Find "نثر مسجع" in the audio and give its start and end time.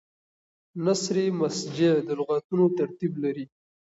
0.85-1.93